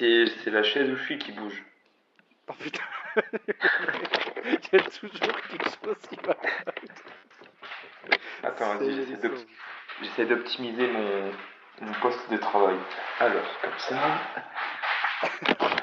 [0.00, 1.62] Mais c'est la chaise où je suis qui bouge.
[2.48, 2.82] Oh putain
[3.16, 3.22] Il
[4.72, 5.10] y a toujours
[5.48, 6.36] quelque chose qui va.
[8.42, 8.78] Attends,
[10.00, 11.32] j'essaie d'optimiser mon,
[11.82, 12.76] mon poste de travail.
[13.20, 14.20] Alors, comme ça.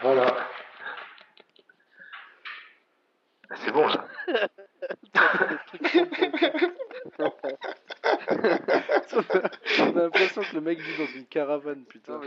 [0.01, 0.49] voilà.
[3.49, 4.07] Ah, c'est bon là.
[9.15, 12.19] On a l'impression que le mec vit dans une caravane, putain.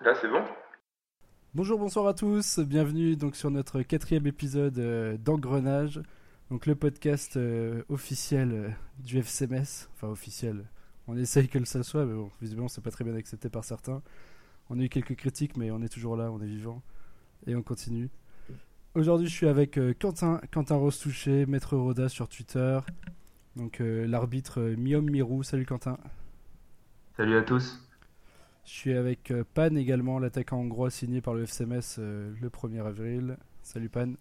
[0.00, 0.42] Là, c'est bon
[1.54, 2.58] Bonjour, bonsoir à tous.
[2.58, 6.00] Bienvenue donc sur notre quatrième épisode euh, d'Engrenage,
[6.50, 9.88] donc le podcast euh, officiel euh, du FCMS.
[9.94, 10.64] Enfin, officiel.
[11.06, 14.02] On essaye que ça soit, mais bon, visiblement, c'est pas très bien accepté par certains.
[14.70, 16.82] On a eu quelques critiques, mais on est toujours là, on est vivant.
[17.46, 18.08] Et on continue.
[18.96, 22.80] Aujourd'hui, je suis avec Quentin, Quentin Rostouché, Maître Roda sur Twitter.
[23.56, 25.42] Donc, l'arbitre Miom Mirou.
[25.42, 25.98] Salut Quentin.
[27.16, 27.82] Salut à tous.
[28.64, 32.86] Je suis avec euh, Pan également, l'attaquant hongrois signé par le FCMS euh, le 1er
[32.86, 33.36] avril.
[33.62, 34.12] Salut Pan.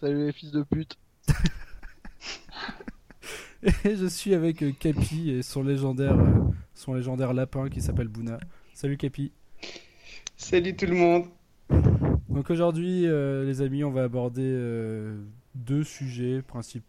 [0.00, 0.98] Salut les fils de pute.
[3.62, 6.18] et je suis avec euh, Capi et son légendaire,
[6.74, 8.38] son légendaire lapin qui s'appelle Bouna.
[8.74, 9.32] Salut Capi.
[10.36, 11.24] Salut tout le monde.
[12.28, 14.56] Donc aujourd'hui, les amis, on va aborder
[15.56, 16.86] deux sujets principaux.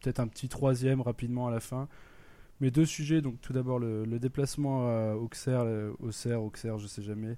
[0.00, 1.88] Peut-être un petit troisième rapidement à la fin.
[2.60, 5.66] Mais deux sujets, donc tout d'abord le, déplacement à Auxerre,
[6.00, 7.36] Auxerre, Auxerre, je sais jamais.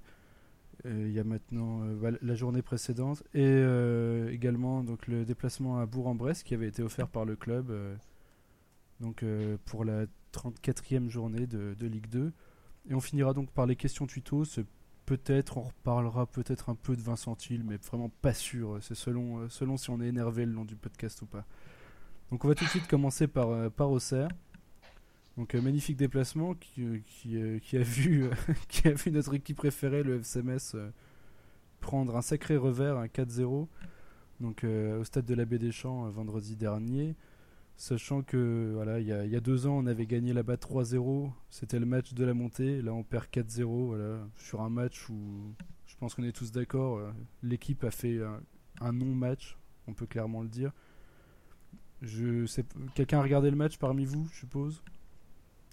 [0.85, 5.79] Euh, il y a maintenant euh, la journée précédente et euh, également donc le déplacement
[5.79, 7.73] à Bourg-en-Bresse qui avait été offert par le club
[9.01, 9.25] donc
[9.65, 12.31] pour la 34e journée de, de, Ligue 2
[12.89, 14.43] et on finira donc par les questions tuto
[15.17, 19.49] peut-être on reparlera peut-être un peu de Vincent Hill mais vraiment pas sûr c'est selon
[19.49, 21.45] selon si on est énervé le long du podcast ou pas
[22.31, 24.29] donc on va tout de suite commencer par par Auxerre
[25.39, 28.29] donc euh, magnifique déplacement qui, euh, euh, qui, a vu,
[28.67, 30.91] qui a vu notre équipe préférée, le FCMS,
[31.79, 33.67] prendre un sacré revers, un 4-0,
[34.41, 37.15] donc au stade de la Baie des Champs vendredi dernier.
[37.79, 41.31] Sachant que voilà, il y, a, y a deux ans, on avait gagné là-bas 3-0,
[41.49, 42.81] c'était le match de la montée.
[42.81, 45.53] Là, on perd 4-0 voilà, sur un match où
[45.85, 46.99] je pense qu'on est tous d'accord.
[47.41, 48.19] L'équipe a fait
[48.81, 49.57] un, non-match,
[49.87, 50.73] on peut clairement le dire.
[52.01, 54.83] Je sais, quelqu'un a regardé le match parmi vous, je suppose?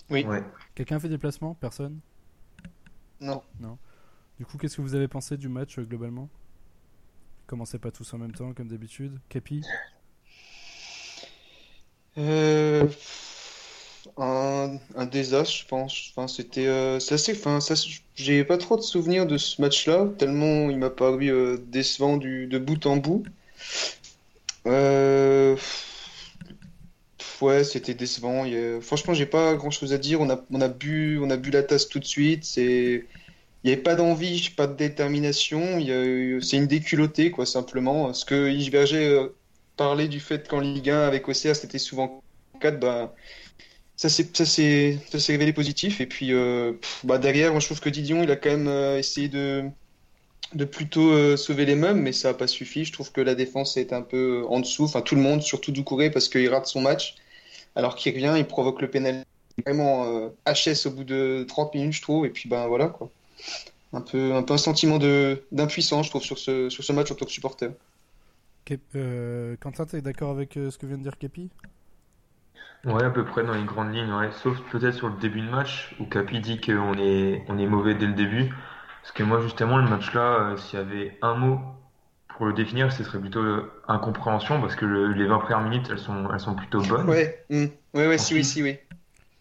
[0.08, 0.24] Oui.
[0.76, 1.56] Quelqu'un a fait des placements?
[1.56, 1.98] Personne?
[3.20, 3.42] Non.
[3.58, 3.78] Non.
[4.38, 6.28] Du coup, qu'est-ce que vous avez pensé du match euh, globalement?
[7.48, 9.18] Commencez pas tous en même temps, comme d'habitude.
[9.28, 9.64] Capi?
[12.18, 12.86] Euh,
[14.16, 16.10] un, désastre, je pense.
[16.10, 17.32] Enfin, c'était euh, assez.
[17.32, 17.58] Enfin,
[18.14, 22.46] j'ai pas trop de souvenirs de ce match-là, tellement il m'a paru euh, décevant du,
[22.46, 23.24] de bout en bout.
[24.66, 25.56] Euh,
[27.40, 28.44] ouais, c'était décevant.
[28.80, 30.20] Franchement, j'ai pas grand chose à dire.
[30.20, 32.44] On a, on a, bu, on a bu la tasse tout de suite.
[32.44, 33.04] C'est...
[33.64, 35.80] Il n'y avait pas d'envie, pas de détermination.
[36.40, 38.12] C'est une déculottée, quoi, simplement.
[38.14, 38.70] Ce que Yves
[39.80, 42.22] Euh, parlait du fait qu'en Ligue 1, avec OCR, c'était souvent
[42.60, 43.14] 4, bah,
[43.96, 44.98] ça s'est
[45.28, 46.00] révélé positif.
[46.00, 48.98] Et puis, euh, bah, derrière, moi, je trouve que Didion, il a quand même euh,
[48.98, 49.64] essayé de,
[50.54, 52.84] de plutôt sauver les meubles, mais ça n'a pas suffi.
[52.84, 54.84] Je trouve que la défense est un peu en dessous.
[54.84, 57.16] Enfin, tout le monde, surtout Doucouré, parce qu'il rate son match
[57.76, 59.24] alors qu'il revient, il provoque le pénal
[59.64, 63.10] vraiment euh, HS au bout de 30 minutes, je trouve, et puis ben voilà quoi.
[63.92, 64.98] Un peu, un peu un sentiment
[65.52, 67.70] d'impuissance, je trouve, sur ce, sur ce match en tant que supporter.
[68.94, 71.50] Euh, Quentin, tu es d'accord avec euh, ce que vient de dire Capi?
[72.84, 74.30] Ouais, à peu près dans les grandes lignes, ouais.
[74.32, 77.94] sauf peut-être sur le début de match où Capi dit qu'on est, on est mauvais
[77.94, 78.48] dès le début.
[79.02, 81.60] Parce que moi, justement, le match-là, s'il y avait un mot
[82.28, 85.98] pour le définir, ce serait plutôt euh, incompréhension parce que les 20 premières minutes, elles
[85.98, 87.08] sont, elles sont plutôt bonnes.
[87.08, 87.64] Ouais, mmh.
[87.94, 88.78] ouais, ouais, si, oui, si, oui.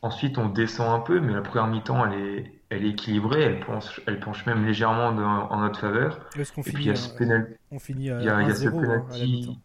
[0.01, 3.59] Ensuite, on descend un peu, mais la première mi-temps, elle est, elle est équilibrée, elle
[3.59, 6.19] penche, elle penche même légèrement en notre faveur.
[6.37, 6.91] Est-ce qu'on finit,
[7.71, 9.59] on finit à, il y a, il y a ce hein, penalty.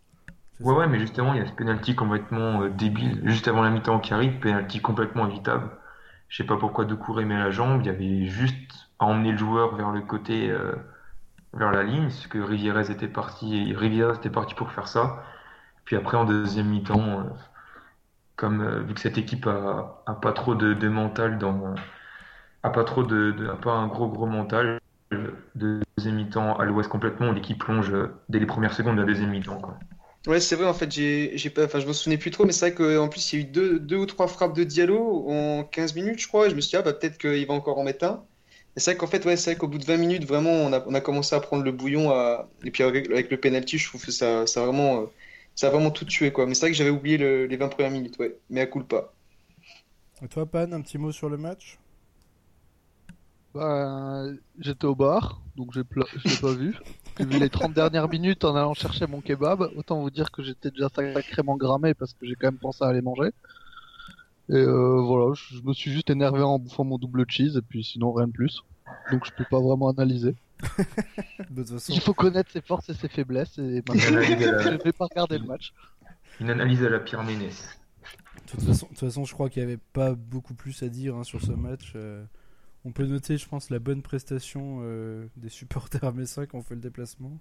[0.61, 3.71] ouais, ouais, mais justement, il y a ce penalty complètement euh, débile juste avant la
[3.71, 5.71] mi-temps qui arrive, penalty complètement évitable.
[6.29, 9.33] Je sais pas pourquoi de courir met la jambe, il y avait juste à emmener
[9.33, 10.51] le joueur vers le côté.
[10.51, 10.75] Euh,
[11.53, 15.25] vers la ligne, parce que Rivierez était parti, était parti pour faire ça.
[15.85, 17.25] Puis après, en deuxième mi-temps, euh,
[18.37, 21.75] comme euh, vu que cette équipe a, a pas trop de, de, mental dans,
[22.63, 24.81] a pas trop de, de pas un gros gros mental,
[25.11, 27.93] de deuxième mi-temps à l'ouest complètement, l'équipe plonge
[28.29, 29.61] dès les premières secondes de la deuxième mi-temps.
[29.61, 29.79] Quoi.
[30.27, 32.53] Ouais, c'est vrai, en fait, j'ai, j'ai pas, enfin, je me souvenais plus trop, mais
[32.53, 35.27] c'est vrai qu'en plus, il y a eu deux, deux ou trois frappes de Diallo
[35.29, 37.55] en 15 minutes, je crois, et je me suis dit, ah, bah, peut-être qu'il va
[37.55, 38.23] encore en mettre un.
[38.77, 40.85] C'est vrai qu'en fait, ouais, c'est vrai qu'au bout de 20 minutes, vraiment, on a,
[40.87, 42.11] on a commencé à prendre le bouillon.
[42.11, 42.49] À...
[42.65, 45.07] Et puis avec, le penalty, je trouve que ça, ça, a vraiment, euh,
[45.57, 46.33] ça a vraiment tout tué.
[46.33, 46.47] Quoi.
[46.47, 48.37] Mais c'est vrai que j'avais oublié les 20 premières minutes, ouais.
[48.49, 49.13] mais à coup pas.
[50.23, 51.79] Et toi, Pan, un petit mot sur le match?
[53.55, 54.25] Bah,
[54.59, 56.77] j'étais au bar, donc j'ai pla- je l'ai pas vu.
[57.19, 59.63] J'ai vu les 30 dernières minutes en allant chercher mon kebab.
[59.77, 62.89] Autant vous dire que j'étais déjà sacrément grammé parce que j'ai quand même pensé à
[62.89, 63.31] aller manger.
[64.49, 67.63] Et euh, voilà, je je me suis juste énervé en bouffant mon double cheese et
[67.63, 68.63] puis sinon rien de plus.
[69.11, 70.35] Donc je peux pas vraiment analyser.
[71.51, 74.93] De toute façon, Il faut connaître ses forces et ses faiblesses et je la, vais
[74.93, 75.73] pas regarder le match.
[76.41, 77.79] une analyse à la Pierre Ménès.
[78.47, 80.89] de toute façon, de toute façon, je crois qu'il n'y avait pas beaucoup plus à
[80.89, 81.93] dire hein, sur ce match.
[81.97, 82.25] Euh,
[82.85, 86.75] on peut noter, je pense, la bonne prestation euh, des supporters messins qui ont fait
[86.75, 87.39] le déplacement.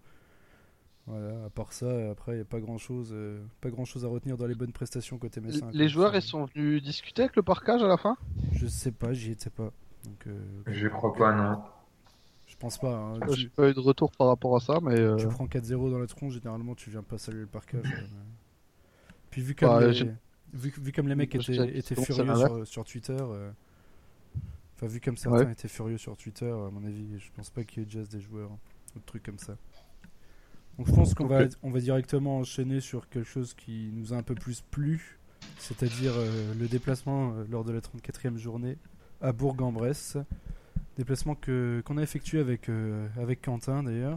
[1.08, 3.16] Voilà, à part ça, après, il n'y a pas grand chose,
[3.62, 5.70] pas grand chose à retenir dans les bonnes prestations côté messin.
[5.74, 8.16] Les joueurs, ils sont venus discuter avec le parcage à la fin?
[8.54, 9.72] Je sais pas, j'y étais pas.
[10.06, 11.64] Donc, euh, Je crois pas, non.
[12.46, 12.96] je pense pas.
[12.96, 13.20] hein.
[13.34, 15.90] Tu- J'ai pas eu de retour par rapport à ça, mais euh, Tu prends 4-0
[15.90, 17.82] dans la tronche, généralement tu viens pas saluer le parcage.
[17.92, 18.06] euh,
[19.32, 20.12] Puis vu comme, Bah, les...
[20.54, 23.50] vu, vu comme les mecs étaient, furieux sur, sur Twitter, euh,
[24.80, 25.52] enfin vu comme certains Ouais.
[25.52, 28.22] étaient furieux sur Twitter, à mon avis, je pense pas qu'il y ait déjà des
[28.22, 28.50] joueurs
[28.96, 29.58] ou de trucs comme ça.
[30.78, 34.18] Donc je pense qu'on va, on va directement enchaîner sur quelque chose qui nous a
[34.18, 35.20] un peu plus plu,
[35.58, 38.78] c'est-à-dire euh, le déplacement euh, lors de la 34e journée
[39.22, 40.18] à Bourg-en-Bresse.
[40.98, 44.16] Déplacement que qu'on a effectué avec, euh, avec Quentin d'ailleurs.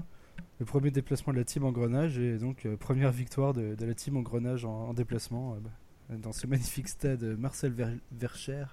[0.61, 4.17] Le premier déplacement de la team Engrenage et donc première victoire de, de la team
[4.17, 8.64] en, en déplacement bah, dans ce magnifique stade Marcel Ver- Vercher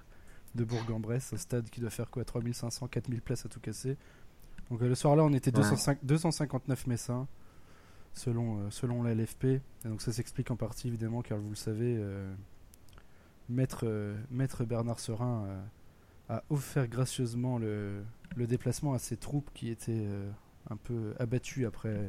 [0.54, 3.96] de Bourg-en-Bresse, un stade qui doit faire quoi 3500, 4000 places à tout casser.
[4.70, 5.62] Donc euh, le soir là on était Ouais.
[5.62, 7.26] 205 259 messins
[8.12, 9.44] selon, euh, selon la LFP.
[9.44, 12.32] Et donc ça s'explique en partie évidemment car vous le savez, euh,
[13.48, 15.62] Maître, euh, Maître Bernard Serin euh,
[16.28, 18.02] a offert gracieusement le,
[18.36, 20.06] le déplacement à ses troupes qui étaient
[20.70, 22.08] un peu abattues après,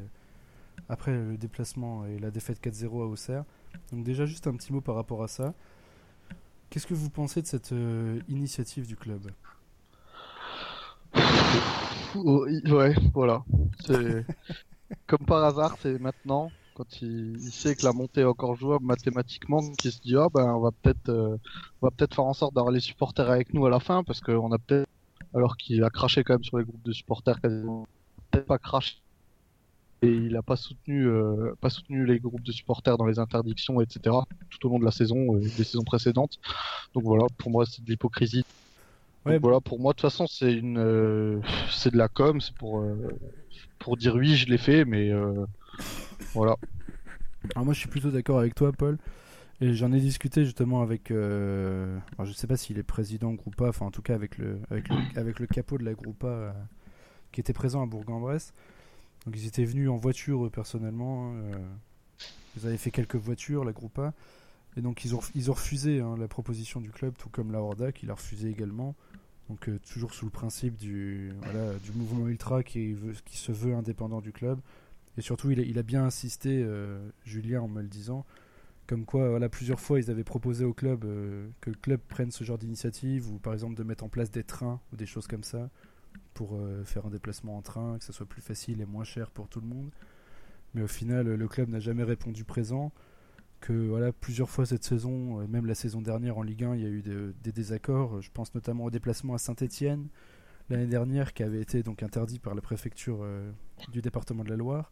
[0.90, 3.46] après le déplacement et la défaite 4-0 à Auxerre.
[3.92, 5.56] Donc déjà juste un petit mot par rapport à ça.
[6.72, 9.30] Qu'est-ce que vous pensez de cette euh, initiative du club?
[12.16, 13.44] Oh, ouais, voilà.
[15.06, 19.60] Comme par hasard, c'est maintenant quand il, sait que la montée est encore jouable mathématiquement,
[19.74, 21.38] qu'il se dit ah ben on va peut-être euh,
[21.82, 24.58] peut-être faire en sorte d'avoir les supporters avec nous à la fin parce qu'on a
[24.58, 24.88] peut-être
[25.34, 27.86] alors qu'il a craché quand même sur les groupes de supporters quasiment
[28.32, 29.01] peut-être pas craché
[30.02, 33.82] et il a pas soutenu euh, pas soutenu les groupes de supporters dans les interdictions
[33.82, 34.16] etc
[34.50, 36.40] tout au long de la saison et des saisons précédentes.
[36.94, 38.44] Donc voilà pour moi c'est de l'hypocrisie.
[39.24, 41.40] Ouais, voilà, pour moi, de toute façon, c'est une, euh,
[41.70, 42.96] c'est de la com, c'est pour, euh,
[43.78, 45.46] pour dire oui, je l'ai fait, mais euh,
[46.34, 46.56] voilà.
[47.56, 48.98] Alors moi je suis plutôt d'accord avec toi Paul.
[49.62, 53.70] Et j'en ai discuté justement avec euh, alors, je sais pas s'il est président Groupa
[53.70, 56.52] enfin en tout cas avec le avec le, avec le capot de la Groupa euh,
[57.32, 58.54] qui était présent à Bourg-en-Bresse
[59.26, 61.58] donc ils étaient venus en voiture personnellement hein, euh,
[62.58, 64.14] ils avaient fait quelques voitures la Groupa
[64.78, 67.60] et donc ils ont ils ont refusé hein, la proposition du club tout comme la
[67.62, 68.96] Horda qui l'a refusé également.
[69.50, 73.52] Donc euh, toujours sous le principe du voilà du mouvement ultra qui veut qui se
[73.52, 74.60] veut indépendant du club.
[75.18, 78.26] Et surtout, il a, il a bien insisté, euh, Julien, en me le disant,
[78.88, 81.02] comme quoi, voilà, plusieurs fois, ils avaient proposé au club
[81.60, 84.46] que le club prenne ce genre d'initiative, ou par exemple de mettre en place des
[84.46, 85.70] trains ou des choses comme ça,
[86.34, 89.30] pour euh, faire un déplacement en train, que ce soit plus facile et moins cher
[89.32, 89.90] pour tout le monde.
[90.74, 92.92] Mais au final, le club n'a jamais répondu présent.
[93.60, 96.82] Que voilà, plusieurs fois cette saison, euh, même la saison dernière en Ligue 1, il
[96.82, 98.22] y a eu de- des désaccords.
[98.22, 100.08] Je pense notamment au déplacement à Saint-Étienne
[100.70, 103.52] l'année dernière, qui avait été donc interdit par la préfecture euh,
[103.92, 104.90] du département de la Loire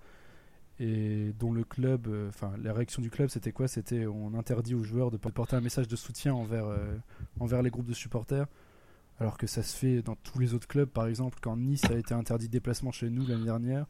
[0.80, 3.68] et dont le club, enfin la réaction du club c'était quoi?
[3.68, 6.68] C'était on interdit aux joueurs de porter un message de soutien envers,
[7.40, 8.48] envers les groupes de supporters,
[9.20, 10.90] alors que ça se fait dans tous les autres clubs.
[10.90, 13.86] Par exemple, quand Nice a été interdit de déplacement chez nous l'année dernière,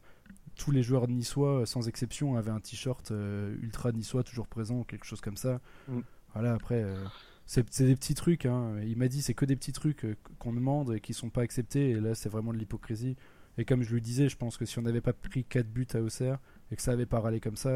[0.56, 4.80] tous les joueurs niçois, euh, sans exception, avaient un t-shirt euh, ultra niçois toujours présent,
[4.80, 5.60] ou quelque chose comme ça.
[5.88, 6.00] Mm.
[6.34, 7.04] Voilà, après, euh,
[7.46, 8.44] c'est des petits trucs.
[8.46, 8.74] Hein.
[8.84, 11.42] Il m'a dit c'est que des petits trucs euh, qu'on demande et qui sont pas
[11.42, 13.16] acceptés, et là c'est vraiment de l'hypocrisie.
[13.58, 15.86] Et comme je lui disais, je pense que si on n'avait pas pris 4 buts
[15.94, 16.38] à Auxerre
[16.70, 17.70] et que ça avait pas râlé comme ça,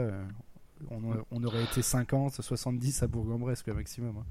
[0.91, 4.17] on, a- on aurait été 50, 70 à Bourg-en-Bresse, quoi, maximum.
[4.19, 4.25] hein.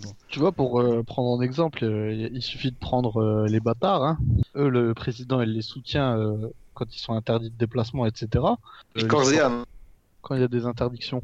[0.00, 0.14] Bon.
[0.28, 4.02] Tu vois, pour euh, prendre un exemple, euh, il suffit de prendre euh, les bâtards.
[4.02, 4.18] Hein.
[4.56, 8.56] Eux, le président, il les soutient euh, quand ils sont interdits de déplacement, etc.
[8.96, 11.22] Euh, et quand il y a des interdictions.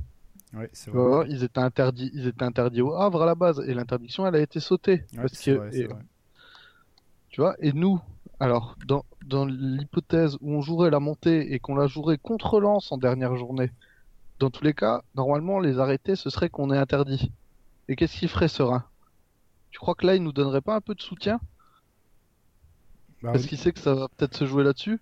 [0.53, 1.09] Ouais, c'est Tu vrai.
[1.09, 4.35] vois, ils étaient interdits, ils étaient interdits au Havre à la base, et l'interdiction, elle
[4.35, 5.05] a été sautée.
[5.13, 6.03] Ouais, parce c'est que, vrai, c'est et- vrai.
[7.31, 8.01] Tu vois, et nous,
[8.41, 12.91] alors, dans, dans l'hypothèse où on jouerait la montée et qu'on la jouerait contre Lens
[12.91, 13.71] en dernière journée,
[14.39, 17.33] dans tous les cas, normalement, les arrêtés, ce serait qu'on est interdit.
[17.89, 18.85] Et qu'est-ce qu'il ferait Serein
[19.71, 21.41] Tu crois que là, il nous donnerait pas un peu de soutien?
[23.23, 25.01] Bah, Parce qu'il sait que ça va peut-être se jouer là-dessus?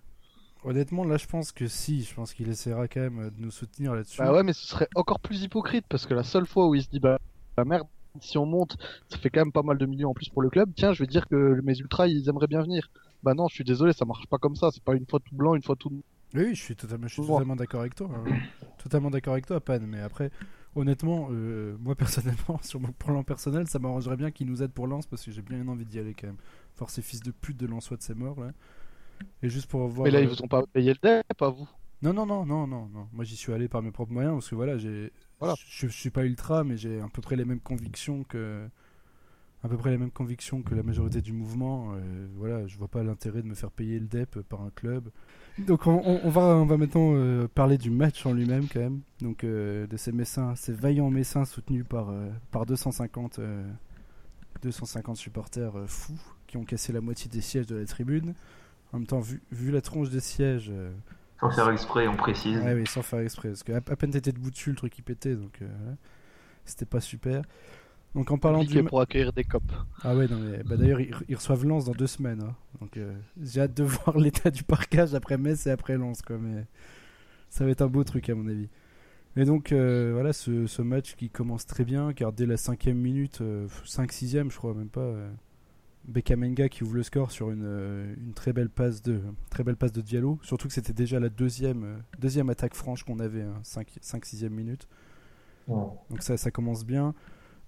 [0.63, 2.03] Honnêtement, là, je pense que si.
[2.03, 4.17] Je pense qu'il essaiera quand même de nous soutenir là-dessus.
[4.19, 6.81] Bah ouais, mais ce serait encore plus hypocrite parce que la seule fois où il
[6.83, 7.19] se dit bah,
[7.55, 7.87] bah merde,
[8.19, 8.75] si on monte,
[9.09, 10.71] ça fait quand même pas mal de millions en plus pour le club.
[10.75, 12.89] Tiens, je vais dire que mes ultras ils aimeraient bien venir.
[13.23, 14.69] Bah non, je suis désolé, ça marche pas comme ça.
[14.73, 16.01] C'est pas une fois tout blanc, une fois tout.
[16.33, 17.27] Oui, je suis totalement, je suis Ouais.
[17.27, 18.09] totalement d'accord avec toi.
[18.13, 18.25] hein.
[18.81, 19.79] totalement d'accord avec toi, Pan.
[19.81, 20.31] Mais après,
[20.77, 24.87] honnêtement, euh, moi personnellement, sur mon plan personnel, ça m'arrangerait bien qu'ils nous aident pour
[24.87, 26.37] Lens parce que j'ai bien envie d'y aller quand même.
[26.77, 28.51] Voir ces fils de pute de Lensois de ces morts là.
[29.41, 30.05] Et juste pour voir.
[30.05, 31.67] Mais là, euh, ils vous ont pas payé le dep, pas vous?
[32.03, 33.07] Non, non, non, non, non, non.
[33.11, 35.11] Moi, j'y suis allé par mes propres moyens parce que voilà, j'ai.
[35.39, 35.55] Voilà.
[35.67, 38.67] Je, je suis pas ultra, mais j'ai à peu près les mêmes convictions que.
[39.67, 41.91] À peu près les mêmes convictions que la majorité du mouvement.
[41.93, 45.09] Euh, voilà, je vois pas l'intérêt de me faire payer le DEP par un club.
[45.59, 48.79] Donc, on, on- on va, on va maintenant euh, parler du match en lui-même quand
[48.79, 49.01] même.
[49.19, 53.69] Donc, euh, de ces Messins, ces vaillants Messins soutenus par, euh, par 250, euh,
[54.61, 58.35] 250 supporters fous qui ont cassé la moitié des sièges de la tribune.
[58.93, 60.71] En même temps, vu, vu la tronche des sièges.
[61.41, 62.57] Sans faire exprès, on précise.
[62.59, 63.49] Ouais, oui, sans faire exprès.
[63.49, 65.59] Parce que à, peine t'étais debout dessus, le truc il pétait, donc
[66.63, 67.41] c'était pas super.
[68.17, 68.83] Donc en parlant du.
[68.83, 69.71] pour accueillir des copes.
[70.03, 72.41] Ah ouais, non, mais bah, d'ailleurs ils, ils reçoivent Lens dans deux semaines.
[72.41, 72.55] hein.
[72.81, 76.37] Donc euh, j'ai hâte de voir l'état du parcage après Metz et après Lens, quoi.
[76.37, 76.65] Mais
[77.49, 78.67] ça va être un beau truc à mon avis.
[79.35, 82.97] Et donc euh, voilà, ce, ce match qui commence très bien, car dès la cinquième
[82.97, 83.39] minute,
[83.85, 85.01] 5-6ème, je crois même pas.
[85.01, 85.29] Euh,
[86.07, 89.75] Bekamenga qui ouvre le score sur une, euh, une très belle passe de très belle
[89.75, 90.39] passe de Diallo.
[90.41, 94.87] Surtout que c'était déjà la deuxième euh, deuxième attaque franche qu'on avait, 5-6ème minute.
[95.67, 95.83] Ouais.
[96.09, 97.13] Donc ça, ça commence bien.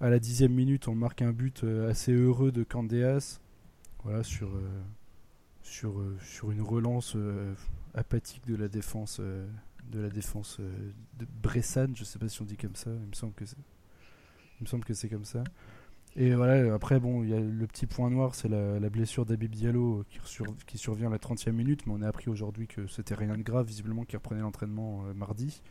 [0.01, 3.41] À la dixième minute, on marque un but euh, assez heureux de Candéas.
[4.05, 4.81] Voilà, sur, euh,
[5.83, 7.17] euh, une relance
[7.93, 10.61] apathique de la défense, de la défense
[11.43, 11.97] Bressane.
[11.97, 12.91] Je sais pas si on dit comme ça.
[12.91, 15.43] Il me semble que c'est, comme ça.
[16.15, 19.51] Et voilà, après, bon, il y a le petit point noir, c'est la, blessure d'Abib
[19.51, 22.87] Diallo qui, sur- qui survient à la 30e minute, mais on a appris aujourd'hui que
[22.87, 25.61] c'était rien de grave, visiblement, qui reprenait l'entraînement mardi.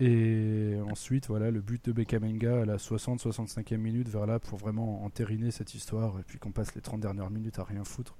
[0.00, 5.04] Et ensuite, voilà, le but de Bekamenga à la 60-65e minute vers là pour vraiment
[5.04, 8.16] entériner cette histoire et puis qu'on passe les 30 dernières minutes à rien foutre.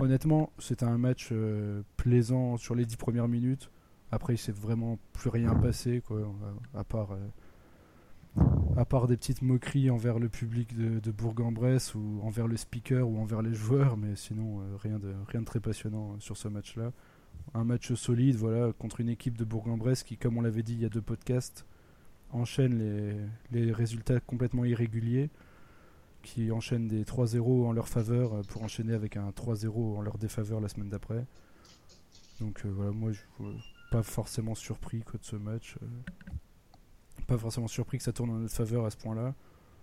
[0.00, 3.70] Honnêtement, c'était un match euh, plaisant sur les 10 premières minutes.
[4.12, 6.20] Après, il s'est vraiment plus rien passé, quoi,
[6.72, 8.42] à, part, euh,
[8.76, 13.18] à part des petites moqueries envers le public de, Bourg-en-Bresse ou envers le speaker ou
[13.18, 16.92] envers les joueurs, mais sinon, euh, rien, de, rien de très passionnant sur ce match-là
[17.54, 20.80] un match solide voilà contre une équipe de Bourg-en-Bresse qui comme on l'avait dit il
[20.80, 21.66] y a deux podcasts
[22.30, 23.16] enchaîne les,
[23.64, 25.30] les résultats complètement irréguliers
[26.22, 30.18] qui enchaînent des 3-0 en leur faveur euh, pour enchaîner avec un 3-0 en leur
[30.18, 31.24] défaveur la semaine d'après
[32.40, 35.86] donc euh, voilà moi je suis pas forcément surpris quoi, de ce match euh.
[37.26, 39.34] pas forcément surpris que ça tourne en notre faveur à ce point là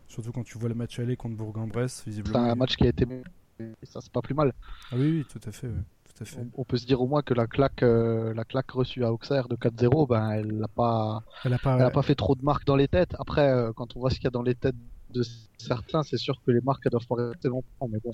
[0.07, 2.89] surtout quand tu vois le match aller contre Bourg-en-Bresse C'est visiblement un match qui a
[2.89, 3.05] été.
[3.83, 4.53] Ça, c'est pas plus mal.
[4.91, 5.74] ah oui, oui tout à fait ouais,
[6.15, 8.45] tout à fait On, on peut se dire au moins que la claque, euh, la
[8.45, 11.91] claque reçue à Auxerre de 4-0, ben, elle n'a pas, elle a pas, elle a
[11.91, 13.15] pas fait trop de marques dans les têtes.
[13.19, 14.75] Après, euh, quand on voit ce qu'il y a dans les têtes
[15.12, 15.24] de
[15.57, 17.88] certains, c'est sûr que les marques elles doivent pas rester longtemps.
[17.89, 18.12] Mais bon,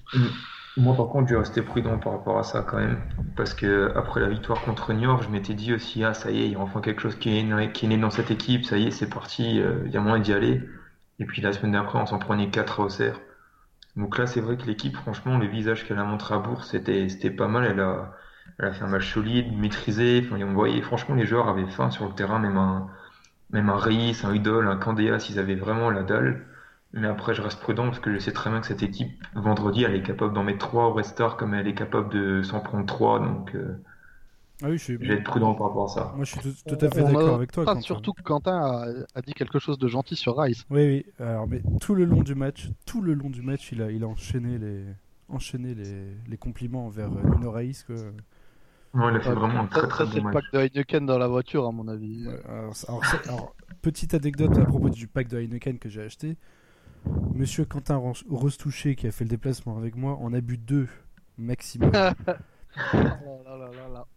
[0.78, 3.00] Moi, par contre, je vais rester prudent par rapport à ça quand même.
[3.36, 6.46] Parce que après la victoire contre Niort, je m'étais dit aussi, ah, ça y est,
[6.46, 8.66] il y a enfin quelque chose qui est né, qui est né dans cette équipe.
[8.66, 10.62] Ça y est, c'est parti, euh, il y a moyen d'y aller.
[11.20, 13.20] Et puis la semaine d'après, on s'en prenait 4 à Auxerre.
[13.96, 17.08] Donc là, c'est vrai que l'équipe, franchement, le visage qu'elle a montré à Bourg, c'était,
[17.32, 17.66] pas mal.
[17.66, 18.16] Elle a,
[18.60, 20.24] elle a fait un match solide, maîtrisé.
[20.26, 22.90] Enfin, on voyait, franchement, les joueurs avaient faim sur le terrain, même un,
[23.52, 26.46] même un Reis, un Udol, un Candéas, ils avaient vraiment la dalle.
[26.94, 29.84] Mais après, je reste prudent parce que je sais très bien que cette équipe, vendredi,
[29.84, 32.86] elle est capable d'en mettre 3 au Restart comme elle est capable de s'en prendre
[32.86, 33.20] 3.
[33.20, 33.82] Donc, euh,
[34.64, 36.14] ah oui je suis je vais être prudent par rapport à ça.
[36.16, 37.82] moi je suis tout, tout à fait d'accord avec toi Quentin.
[37.82, 40.66] Surtout que Quentin a, a dit quelque chose de gentil sur Rice.
[40.70, 41.06] Oui, oui.
[41.20, 44.04] Alors, mais tout le long du match, tout le long du match, il a, il
[44.04, 44.86] a enchaîné les,
[45.30, 47.22] enchaîné les, les compliments envers euh.
[47.88, 47.96] Quoi.
[48.94, 50.34] Ouais, il a fait vraiment un très très c'est bon le match.
[50.34, 52.28] pack de Heineken dans la voiture, à mon avis.
[52.28, 52.42] Ouais,
[53.28, 56.38] alors, petite anecdote à propos du pack de Heineken que j'ai acheté.
[57.34, 60.88] Monsieur Quentin Rostouché, qui a fait le déplacement avec moi, en a bu deux
[61.38, 61.92] maximum.
[62.94, 64.08] Oh là là là là.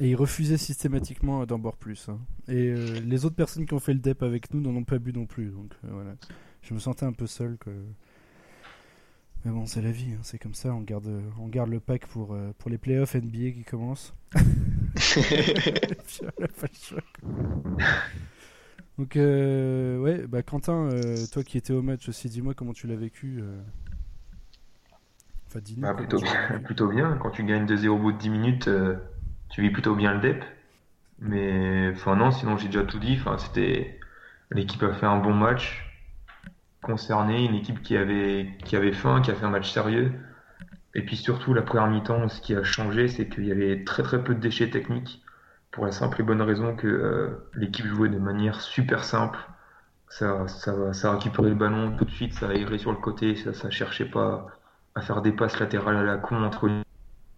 [0.00, 2.08] Et il refusait systématiquement d'en boire plus.
[2.08, 2.18] hein.
[2.48, 4.98] Et euh, les autres personnes qui ont fait le DEP avec nous n'en ont pas
[4.98, 5.50] bu non plus.
[5.50, 6.14] Donc euh, voilà.
[6.62, 7.56] Je me sentais un peu seul.
[7.62, 7.72] quoi.
[9.44, 10.72] Mais bon, c'est la vie, hein, c'est comme ça.
[10.74, 14.14] On garde, on garde le pack pour, euh, pour les playoffs NBA qui commencent.
[14.34, 14.38] Et
[16.06, 17.28] puis, on a pas le choix, quoi.
[18.96, 22.86] Donc, euh, ouais, bah Quentin, euh, toi qui étais au match aussi, dis-moi comment tu
[22.86, 23.40] l'as vécu.
[23.42, 23.60] euh.
[25.48, 25.82] Enfin, dis-nous.
[25.82, 26.64] Bah, comment plutôt, tu l'as bien, vécu.
[26.64, 27.16] plutôt bien.
[27.20, 28.96] Quand tu gagnes 2-0 au bout de 10 minutes, euh,
[29.54, 30.44] tu vis plutôt bien le DEP.
[31.20, 33.20] Mais enfin non, sinon j'ai déjà tout dit.
[33.38, 34.00] C'était
[34.50, 35.84] l'équipe a fait un bon match
[36.82, 40.12] concerné, une équipe qui avait qui avait faim, qui a fait un match sérieux.
[40.94, 44.02] Et puis surtout la première mi-temps, ce qui a changé, c'est qu'il y avait très
[44.02, 45.22] très peu de déchets techniques
[45.70, 49.38] pour la simple et bonne raison que euh, l'équipe jouait de manière super simple.
[50.08, 53.52] Ça, ça, ça récupérait le ballon tout de suite, ça aérait sur le côté, ça,
[53.54, 54.46] ça cherchait pas
[54.94, 56.68] à faire des passes latérales à la con entre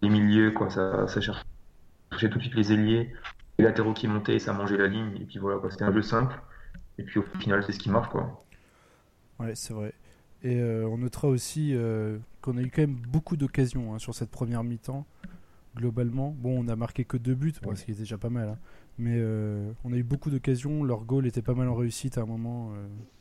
[0.03, 0.71] les milieux, quoi.
[0.71, 1.45] Ça, ça cherchait
[2.11, 3.13] tout de suite les ailiers,
[3.59, 5.17] les latéraux qui montaient et ça mangeait la ligne.
[5.21, 5.61] Et puis voilà.
[5.71, 6.35] C'était un jeu simple.
[6.99, 8.45] Et puis au final, c'est ce qui marche, quoi.
[9.39, 9.93] Ouais, c'est vrai.
[10.43, 14.15] Et euh, on notera aussi euh, qu'on a eu quand même beaucoup d'occasions hein, sur
[14.15, 15.07] cette première mi-temps.
[15.77, 17.77] Globalement, bon, on a marqué que deux buts, bon, Ouais.
[17.77, 18.49] ce qui est déjà pas mal.
[18.49, 18.59] hein.
[18.99, 20.83] Mais euh, on a eu beaucoup d'occasions.
[20.85, 22.73] Leur goal était pas mal en réussite à un moment,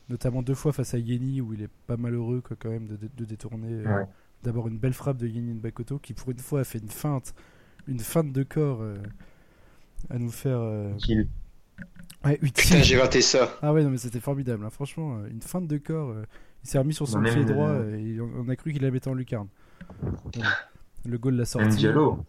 [0.08, 3.26] notamment deux fois face à Yeni où il est pas malheureux quoi, quand même de,
[3.26, 3.86] détourner.
[3.86, 4.06] Ouais.
[4.44, 7.34] D'abord une belle frappe de Yeni Bakoto qui pour une fois a fait une feinte,
[7.88, 8.98] une feinte de corps euh,
[10.10, 10.60] à nous faire.
[10.60, 11.28] euh, Qu'il-
[12.24, 12.52] Ouais, utile.
[12.54, 13.56] Putain, j'ai raté ça.
[13.62, 14.66] Ah ouais, non, mais c'était formidable.
[14.66, 14.70] hein.
[14.72, 16.10] Franchement, euh, une feinte de corps.
[16.10, 16.24] euh,
[16.64, 18.90] il s'est remis sur son pied droit euh, et on, on a cru qu'il la
[18.90, 19.48] mettait en lucarne.
[21.06, 21.68] Le goal l'a sorti.
[21.68, 22.26] Même Diallo.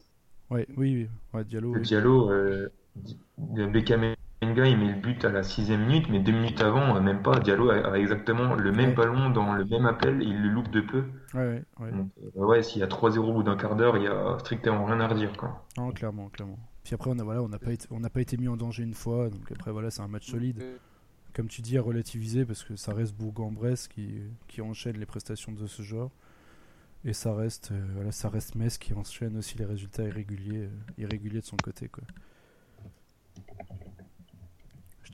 [0.51, 1.09] Ouais, oui, oui.
[1.33, 1.73] Ouais, Diallo.
[1.73, 1.87] Le oui.
[1.87, 2.69] Diallo, euh,
[3.39, 4.15] de Beckham
[4.47, 7.23] Menga, il met le but à la sixième minute, mais deux minutes avant, euh, même
[7.23, 8.95] pas, Diallo a, exactement le même Ouais.
[8.95, 11.05] ballon dans le même appel, il le loupe de peu.
[11.35, 11.91] Ouais, ouais.
[11.93, 14.39] Donc, euh, ouais, s'il y a 3-0 au bout d'un quart d'heure, il y a
[14.39, 15.65] strictement rien à redire, quoi.
[15.77, 16.59] Non, clairement, clairement.
[16.85, 18.57] Puis après, on a voilà, on n'a pas été, on n'a pas été mis en
[18.57, 19.29] danger une fois.
[19.29, 20.63] Donc après, voilà, c'est un match solide.
[21.35, 25.53] Comme tu dis, à relativiser parce que ça reste Bourg-en-Bresse qui, qui enchaîne les prestations
[25.53, 26.11] de ce genre.
[27.05, 30.71] Et ça reste, euh, voilà, ça reste Metz qui enchaîne aussi les résultats irréguliers, euh,
[30.99, 32.05] irréguliers de son côté, quoi.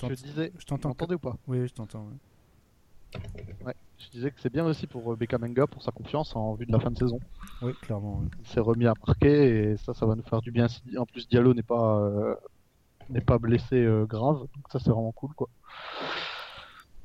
[0.09, 0.91] Je disais, je t'entends.
[0.91, 1.37] ou pas?
[1.47, 2.07] Oui, je t'entends.
[2.07, 3.21] ouais.
[3.67, 3.75] Ouais.
[3.99, 6.73] Je disais que c'est bien aussi pour euh, Bekamenga pour sa confiance en vue de
[6.73, 7.21] la fin de saison.
[7.61, 8.19] Oui, clairement.
[8.21, 8.27] ouais.
[8.41, 10.67] Il s'est remis à marquer et ça, ça va nous faire du bien.
[10.69, 12.35] Si en plus Diallo n'est pas euh,
[13.11, 15.49] n'est pas blessé euh, grave, donc ça c'est vraiment cool quoi.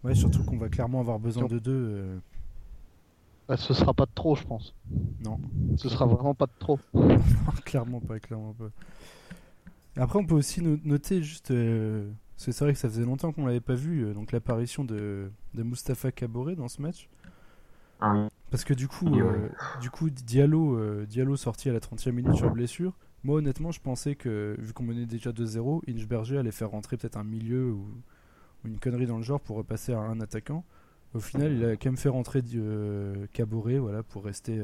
[0.03, 1.71] Ouais, surtout qu'on va clairement avoir besoin Donc- de deux.
[1.95, 2.19] euh,
[3.47, 4.73] Bah, ce sera pas de trop, je pense.
[5.23, 5.39] Non,
[5.77, 6.79] Ce sera vraiment pas de trop.
[7.65, 8.69] clairement pas, clairement pas.
[10.01, 13.03] Après, on peut aussi no- noter juste, euh, parce que c'est vrai que ça faisait
[13.03, 17.09] longtemps qu'on l'avait pas vu, euh, donc l'apparition de, de Mustapha Caboret dans ce match.
[17.99, 18.29] Ah.
[18.51, 19.49] Parce que du coup, Oui, euh,
[19.81, 22.93] du coup Diallo, euh, Diallo sorti à la 30e minute sur blessure.
[23.23, 27.17] Moi, honnêtement, je pensais que, vu qu'on menait déjà 2-0, Inchberger allait faire rentrer peut-être
[27.17, 27.87] un milieu ou,
[28.63, 30.63] ou une connerie dans le genre pour repasser à un attaquant.
[31.15, 34.63] Au final, il a quand même fait rentrer euh, Caboret voilà, pour rester,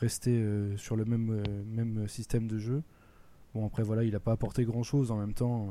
[0.00, 0.44] rester
[0.76, 2.82] sur le même, même système de jeu.
[3.54, 5.68] Bon, après, voilà, il n'a pas apporté grand-chose en même temps.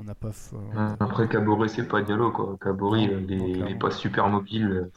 [0.00, 1.04] Euh, on n'a pas.
[1.04, 2.56] Après, Caboret, c'est pas Diallo, quoi.
[2.60, 3.78] Caboret, Non, euh, il est, non, il est clairement.
[3.78, 4.66] pas super mobile.
[4.70, 4.90] euh,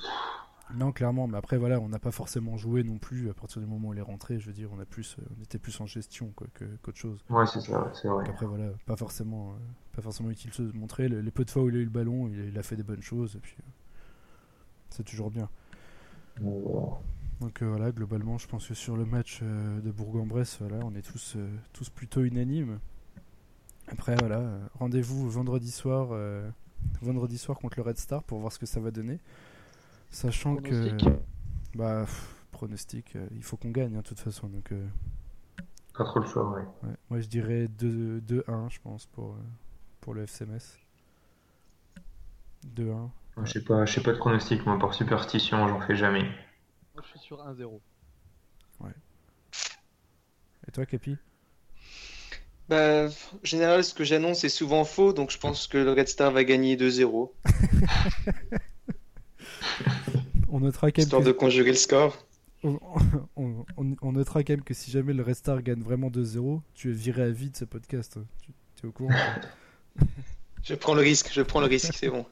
[0.76, 3.68] Non, clairement, mais après, voilà, on n'a pas forcément joué non plus à partir du
[3.68, 4.40] moment où il est rentré.
[4.40, 7.24] Je veux dire, on, a plus, on était plus en gestion quoi, que- qu'autre chose.
[7.30, 8.24] Ouais, c'est ça, c'est vrai.
[8.26, 9.54] Donc après, voilà, pas forcément,
[9.96, 11.08] pas forcément utile de se montrer.
[11.10, 12.64] Le- les peu de fois où il a eu le ballon, il, a- il a
[12.64, 13.56] fait des bonnes choses, et puis
[14.90, 15.48] c'est toujours bien.
[17.42, 20.96] Donc euh, voilà, globalement, je pense que sur le match euh, de Bourg-en-Bresse, voilà, on
[20.96, 22.80] est tous, euh, tous plutôt unanimes.
[23.94, 26.50] Après, voilà, euh, rendez-vous vendredi soir, euh,
[27.02, 29.20] vendredi soir contre le Red Star pour voir ce que ça va donner.
[30.10, 34.48] Sachant Pronostic que, bah, pff, pronostic, euh, il faut qu'on gagne, hein, de toute façon.
[34.48, 34.88] Donc, euh,
[35.96, 36.62] Pas trop le choix, ouais.
[36.84, 36.96] ouais.
[37.10, 39.38] moi, je dirais 2 2-1, je pense, pour, euh,
[40.02, 40.80] pour le FCMS.
[42.76, 43.10] 2-1.
[43.44, 46.24] Je sais pas, je sais pas de pronostic, moi, par superstition, j'en fais jamais.
[46.94, 47.80] Moi je suis sur 1-0.
[50.66, 51.18] Et toi, Capi?
[52.74, 56.08] Bah, en général, ce que j'annonce est souvent faux, donc je pense que le Red
[56.08, 57.32] Star va gagner 2-0,
[60.50, 62.18] On notera quand même histoire que- de conjurer le score.
[62.64, 62.80] On,
[63.36, 66.90] on- on- on notera quand même que si jamais le Restar gagne vraiment 2-0, tu
[66.90, 68.18] es viré à vie de ce podcast.
[68.42, 69.14] Tu es au courant.
[70.64, 72.26] Je prends le risque, je prends le risque, c'est bon.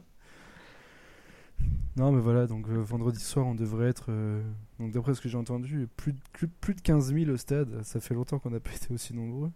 [1.98, 4.06] Non, mais voilà, donc euh, vendredi soir, on devrait être.
[4.10, 4.42] euh,
[4.80, 7.84] donc d'après ce que j'ai entendu, plus de, plus, plus de 15 000 au stade.
[7.84, 9.52] Ça fait longtemps qu'on n'a pas été aussi nombreux.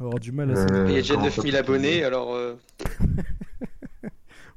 [0.00, 2.04] On va avoir du mal à Euh, Il y a déjà comment 9000 ça, abonnés,
[2.04, 2.54] alors euh,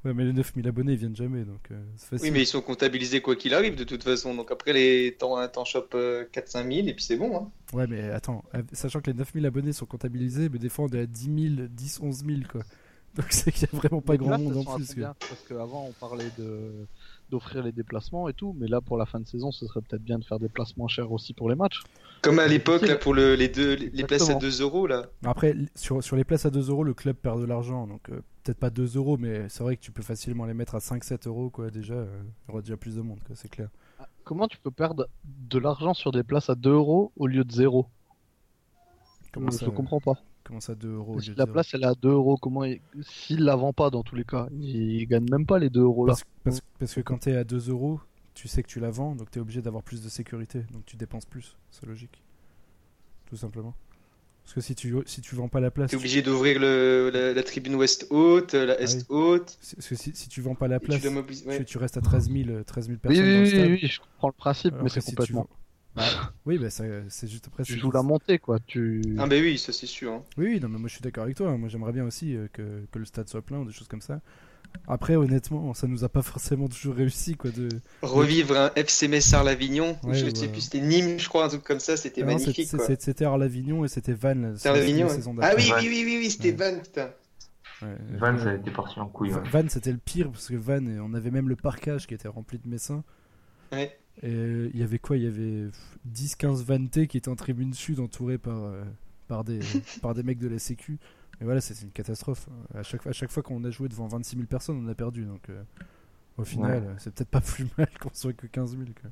[0.06, 2.26] Ouais, mais les 9000 abonnés, ils viennent jamais, donc euh, c'est facile.
[2.28, 4.36] oui, mais ils sont comptabilisés quoi qu'il arrive de toute façon.
[4.36, 7.36] Donc après, les t'en t'en chopes 4-5 000 et puis c'est bon.
[7.36, 7.50] Hein.
[7.74, 10.96] Ouais, mais attends, euh, sachant que les 9000 abonnés sont comptabilisés, mais des fois on
[10.96, 12.62] est à 10 000, 10, 11 000 quoi.
[13.18, 14.88] Donc c'est qu'il y a vraiment pas grand places, monde en plus.
[14.94, 16.86] combien Parce qu'avant on parlait de
[17.32, 20.04] d'offrir les déplacements et tout, mais là pour la fin de saison, ce serait peut-être
[20.04, 21.82] bien de faire des placements chers aussi pour les matchs.
[22.28, 24.40] Comme à l'époque là pour le, les deux les places à Exactement.
[24.40, 25.06] 2 euros là.
[25.26, 27.88] Après, sur, sur les places à 2 euros, le club perd de l'argent.
[27.88, 30.76] Donc, euh, peut-être pas 2 euros, mais c'est vrai que tu peux facilement les mettre
[30.76, 31.70] à 5-7 euros, quoi.
[31.72, 33.70] Déjà, euh, il y aura déjà plus de monde, quoi, c'est clair.
[34.24, 37.52] Comment tu peux perdre de l'argent sur des places à 2 euros au lieu de
[37.52, 37.88] 0
[39.34, 40.16] Comment Je ça, ne comprends pas.
[40.44, 41.54] comment ça 2 euros au Si lieu de la zéro?
[41.54, 42.82] place elle est à 2 euros, comment il...
[43.04, 46.06] s'il la vend pas dans tous les cas, il gagne même pas les 2 euros
[46.08, 46.14] là.
[46.14, 48.00] parce, parce, parce que quand t'es à 2 euros,
[48.38, 50.64] tu sais que tu la vends, donc t'es obligé d'avoir plus de sécurité.
[50.72, 52.22] Donc tu dépenses plus, c'est logique.
[53.30, 53.76] Tout simplement.
[54.44, 57.10] Parce que si tu, si tu vends pas la place, T'es tu- obligé d'ouvrir le,
[57.14, 59.06] la, la tribune ouest haute, la est oui.
[59.10, 59.58] haute.
[59.62, 61.58] si, parce que si, si tu vends pas la tu place, ouais.
[61.58, 63.52] tu, tu restes à 13 000, euh, 13 000 Oui, personnes dans oui, le oui,
[63.52, 63.80] stade.
[63.82, 65.50] oui, je comprends le principe, Alors mais c'est si tu complètement.
[66.46, 67.64] Oui, bah, ça- c'est juste après.
[67.64, 68.60] Tu joues la montée, quoi.
[68.60, 69.02] Tu...
[69.18, 70.14] Ah, bah oui, ça c'est sûr.
[70.14, 70.24] hein.
[70.38, 71.50] Oui, oui, non, mais moi je suis d'accord avec toi.
[71.50, 71.58] hein.
[71.58, 74.02] Moi j'aimerais bien aussi euh, que, que le stade soit plein ou des choses comme
[74.02, 74.22] ça.
[74.88, 77.52] Après, honnêtement, ça nous a pas forcément toujours réussi quoi.
[77.52, 77.70] De...
[78.02, 79.58] Revivre un FC Metz Ouais,
[80.14, 82.70] je ne sais plus, c'était Nîmes, je crois, un truc comme ça, c'était non, magnifique.
[83.00, 84.56] C'était Arles-Avignon et c'était Vannes.
[84.64, 85.10] la ouais.
[85.10, 85.64] saison Ah d'après.
[85.64, 86.72] oui, oui, oui, oui, oui, c'était Ouais.
[86.74, 87.10] Van, putain.
[87.82, 89.32] Ouais, Van, euh, ça a été parti en couille.
[89.52, 92.58] Vannes, c'était le pire parce que Vannes, on avait même le parcage qui était rempli
[92.58, 93.04] de Messins.
[93.72, 93.98] Ouais.
[94.24, 95.18] Et euh, il y avait quoi?
[95.18, 95.68] Il y avait
[96.12, 98.84] 10-15 vannetés qui étaient en tribune sud entourés par, euh,
[99.28, 99.60] par, des,
[100.02, 100.98] par des mecs de la Sécu.
[101.40, 102.48] Et voilà, c'était une catastrophe.
[102.74, 105.26] À chaque, à chaque fois qu'on a joué devant 26 000 personnes, on a perdu.
[105.26, 105.62] Donc euh,
[106.38, 106.94] au final, Ouais.
[106.98, 108.84] c'est peut-être pas plus mal qu'on soit que 15 000.
[109.02, 109.12] Quoi.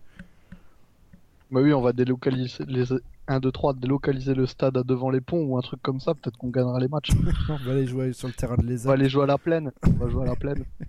[1.51, 2.85] Bah oui, on va délocaliser les
[3.27, 6.13] 1, 2, 3, délocaliser le stade à devant les ponts ou un truc comme ça,
[6.15, 7.11] peut-être qu'on gagnera les matchs.
[7.49, 9.71] on va aller jouer sur le terrain de On va aller jouer à la plaine.
[9.87, 10.63] On va jouer à la plaine.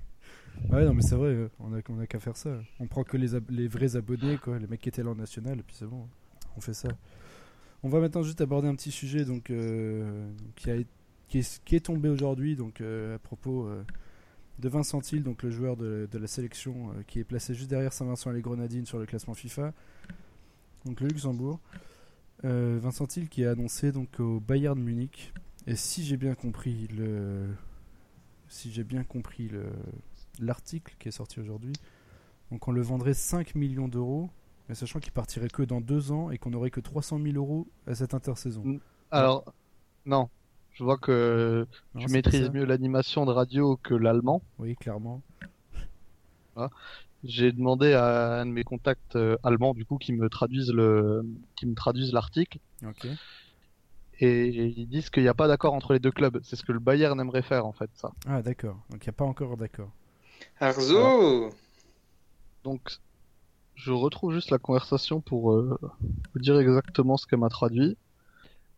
[0.70, 2.48] Ouais, non, mais c'est vrai, euh, on a, on a qu'à faire ça.
[2.80, 5.58] On prend que les, les vrais abonnés, quoi, les mecs qui étaient là en national,
[5.58, 6.08] et puis c'est bon,
[6.56, 6.88] on fait ça.
[7.82, 10.76] On va maintenant juste aborder un petit sujet donc, euh, qui, a,
[11.28, 13.84] qui, est, est tombé aujourd'hui donc, euh, à propos euh,
[14.58, 17.92] de Vincent Hill, donc le joueur de, la sélection euh, qui est placé juste derrière
[17.92, 19.72] Saint-Vincent et les Grenadines sur le classement FIFA,
[20.84, 21.60] donc le Luxembourg.
[22.42, 25.32] Vincent Hill qui a annoncé donc au Bayern Munich,
[25.66, 27.48] et si j'ai bien compris le,
[28.46, 29.64] si j'ai bien compris le,
[30.38, 31.72] l'article qui est sorti aujourd'hui.
[32.52, 34.30] Donc on le vendrait 5 millions d'euros,
[34.68, 37.66] mais sachant qu'il partirait que dans deux ans et qu'on aurait que 300 000 euros
[37.86, 38.78] à cette intersaison.
[39.10, 39.52] Alors,
[40.04, 40.28] non.
[40.76, 44.42] Je vois que Non, tu maîtrises mieux l'animation de radio que l'allemand.
[44.58, 45.22] Oui, clairement.
[47.24, 51.24] J'ai demandé à un de mes contacts euh, allemands, du coup, qui me traduisent le,
[51.56, 52.58] qui me traduisent l'article.
[52.86, 53.06] Ok.
[54.20, 56.40] Et ils disent qu'il n'y a pas d'accord entre les deux clubs.
[56.42, 58.12] C'est ce que le Bayern aimerait faire, en fait, ça.
[58.26, 58.76] Ah d'accord.
[58.90, 59.90] Donc il n'y a pas encore d'accord.
[60.60, 61.50] Arzo
[62.64, 62.98] Donc,
[63.74, 65.78] je retrouve juste la conversation pour euh,
[66.34, 67.96] vous dire exactement ce qu'elle m'a traduit.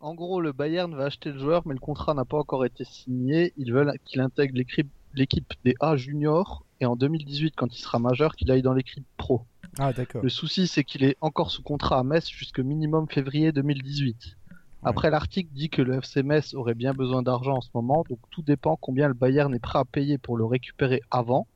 [0.01, 2.85] En gros, le Bayern va acheter le joueur, mais le contrat n'a pas encore été
[2.85, 3.53] signé.
[3.57, 8.37] Ils veulent qu'il intègre l'équipe des A juniors et en 2018, quand il sera majeur,
[8.37, 9.43] qu'il aille dans l'équipe pro.
[9.79, 10.23] Ah d'accord.
[10.23, 14.37] Le souci, c'est qu'il est encore sous contrat à Metz jusqu'au minimum février 2018.
[14.85, 18.21] Après, l'article dit que le FC Metz aurait bien besoin d'argent en ce moment, donc
[18.31, 21.49] tout dépend combien le Bayern est prêt à payer pour le récupérer avant.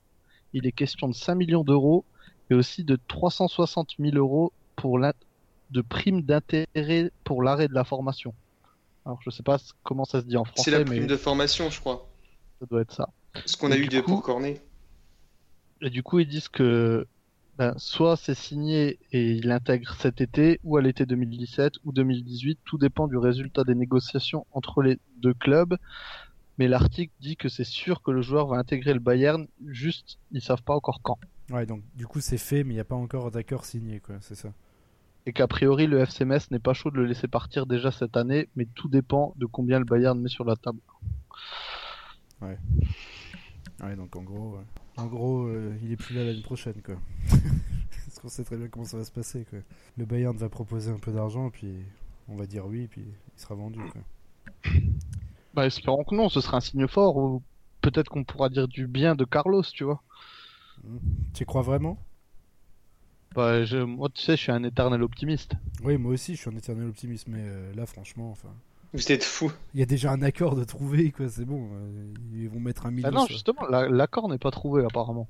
[0.52, 2.04] Il est question de 5 millions d'euros
[2.50, 4.98] et aussi de 360 000 euros pour
[5.72, 8.34] de primes d'intérêt pour l'arrêt de la formation.
[9.04, 11.16] Alors, je sais pas comment ça se dit en C'est la français, prime mais de
[11.16, 12.08] formation, je crois.
[12.60, 13.08] ça doit être ça.
[13.46, 14.60] Ce qu'on a Et eu du de coup- pour Cornet.
[15.80, 17.06] Et du coup, ils disent que
[17.58, 22.58] ben, soit c'est signé et il intègre cet été, ou à l'été 2017 ou 2018,
[22.64, 25.76] tout dépend du résultat des négociations entre les deux clubs.
[26.58, 30.40] Mais l'article dit que c'est sûr que le joueur va intégrer le Bayern, juste ils
[30.42, 31.18] savent pas encore quand.
[31.50, 34.14] Ouais, donc du coup c'est fait, mais il n'y a pas encore d'accord signé, quoi.
[34.20, 34.52] C'est ça.
[35.24, 38.48] Et qu'a priori le FCMS n'est pas chaud de le laisser partir déjà cette année,
[38.56, 40.80] mais tout dépend de combien le Bayern met sur la table.
[43.82, 44.62] Ouais, donc en gros, euh,
[44.96, 46.96] en gros, euh, il est plus là l'année prochaine, quoi.
[48.04, 49.60] Parce qu'on sait très bien comment ça va se passer, quoi.
[49.96, 51.74] Le Bayern va proposer un peu d'argent, puis
[52.28, 54.72] on va dire oui, puis il sera vendu, quoi.
[55.54, 57.42] Bah espérons que non, ce sera un signe fort, ou
[57.80, 60.02] peut-être qu'on pourra dire du bien de Carlos, tu vois.
[61.34, 61.98] Tu y crois vraiment?
[63.34, 65.52] Bah, je, moi, tu sais, je suis un éternel optimiste.
[65.82, 68.50] Oui, moi aussi, je suis un éternel optimiste, mais euh, là, franchement, enfin,
[68.92, 69.50] Vous êtes fous.
[69.74, 71.28] il y a déjà un accord de trouver, quoi.
[71.28, 73.08] C'est bon, euh, ils vont mettre un million.
[73.08, 75.28] Ah non, sur- justement, la- l'accord n'est pas trouvé apparemment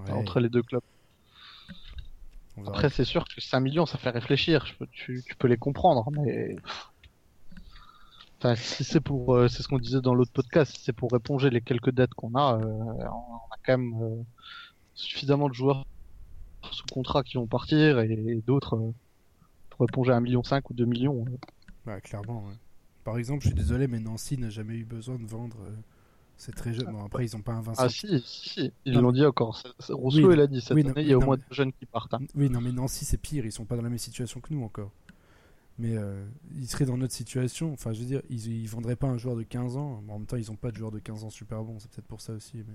[0.00, 0.82] Ouais, entre les deux clubs.
[2.66, 4.64] Après, c'est sûr que 5 millions, ça fait réfléchir.
[4.66, 6.56] Je peux- tu, tu peux les comprendre, mais.
[8.38, 11.14] Enfin, si c'est pour, euh, c'est ce qu'on disait dans l'autre podcast, si c'est pour
[11.16, 14.22] éponger les quelques dettes qu'on a, euh, on a quand même euh,
[14.94, 15.86] suffisamment de joueurs
[16.72, 18.92] sous contrat qui vont partir et, et d'autres euh,
[19.70, 21.24] pour éponger 1,5 million ou 2 millions.
[21.28, 21.36] euh.
[21.84, 22.54] Bah, clairement, ouais.
[23.04, 25.56] Par exemple, je suis désolé, mais Nancy n'a jamais eu besoin de vendre.
[25.62, 25.70] euh,
[26.36, 26.90] C'est très jeune.
[26.90, 27.82] Bon, après, ils ont pas un Vincent.
[27.84, 29.62] Ah si, si, ils l'ont dit encore.
[29.88, 31.42] Rousseau, Oui, il a dit cette oui, non, année, il y a au moins mais-
[31.48, 32.12] deux jeunes qui partent.
[32.14, 32.20] hein.
[32.34, 33.46] Oui, non, mais Nancy, c'est pire.
[33.46, 34.90] Ils sont pas dans la même situation que nous encore.
[35.78, 36.24] Mais euh,
[36.56, 37.72] ils seraient dans notre situation.
[37.72, 40.02] Enfin, je veux dire, ils, ils vendraient pas un joueur de 15 ans.
[40.04, 41.78] Bon, en même temps, ils ont pas de joueur de 15 ans super bon.
[41.78, 42.56] C'est peut-être pour ça aussi.
[42.66, 42.74] Mais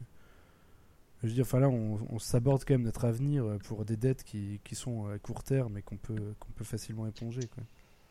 [1.24, 3.98] je veux dire, enfin là, on, on s'aborde quand même notre avenir euh, pour des
[3.98, 7.42] dettes qui, qui sont à court terme et qu'on peut, qu'on peut facilement éponger.
[7.54, 7.64] Quoi.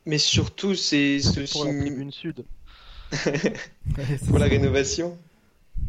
[0.07, 2.45] Mais surtout, c'est ce Pour la tribune sud.
[3.27, 3.57] Ouais,
[4.29, 5.19] pour la rénovation.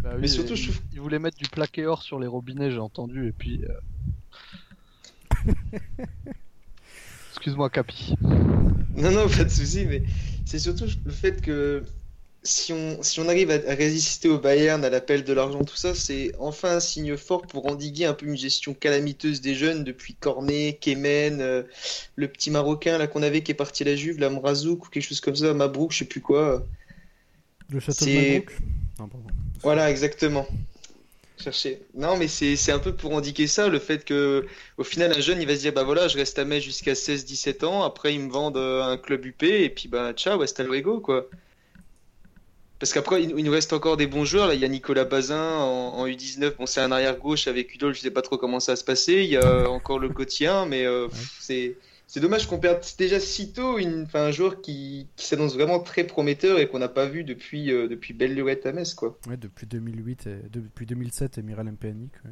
[0.03, 2.71] Bah Mais surtout, je ils- trouve- Ils voulaient mettre du plaqué or sur les robinets,
[2.71, 3.63] j'ai entendu, et puis.
[3.65, 5.51] euh,
[7.31, 8.15] Excuse-moi, Capi.
[8.21, 10.03] Non, non, pas de souci, mais
[10.45, 11.83] c'est surtout le fait que
[12.43, 15.75] si on, si on arrive à, à résister au Bayern, à l'appel de l'argent, tout
[15.75, 19.83] ça, c'est enfin un signe fort pour endiguer un peu une gestion calamiteuse des jeunes
[19.83, 21.63] depuis Cornet, Kemen, euh,
[22.15, 24.89] le petit Marocain là qu'on avait qui est parti à la Juve, la Mrazouk ou
[24.89, 26.65] quelque chose comme ça, Mabrouk, je sais plus quoi.
[27.69, 28.43] Le château de
[28.99, 29.27] Non, pardon.
[29.61, 30.47] Voilà, exactement.
[31.37, 31.81] Chercher.
[31.95, 34.45] Non, mais c'est c'est un peu pour indiquer ça, le fait que
[34.77, 36.93] au final, un jeune, il va se dire, bah voilà, je reste à Metz jusqu'à
[36.93, 40.63] 16-17 ans, après ils me vendent euh, un club UP, et puis bah ciao, hasta
[40.63, 41.27] luego, quoi.
[42.81, 45.05] Parce qu'après, il, il nous reste encore des bons joueurs, là, il y a Nicolas
[45.05, 48.59] Bazin en, en U19, bon, c'est un arrière-gauche avec Udol, je sais pas trop comment
[48.59, 51.07] ça va se passer, il y a encore le Gauthier, mais euh,
[51.39, 51.77] c'est...
[52.13, 55.79] C'est dommage qu'on perde déjà si tôt une, enfin, un joueur qui, qui s'annonce vraiment
[55.79, 59.17] très prometteur et qu'on n'a pas vu depuis, euh, depuis belle lurette à Metz, quoi.
[59.29, 62.11] Ouais, depuis 2008 et depuis 2007 et Miralem Pjanic.
[62.25, 62.31] ouais.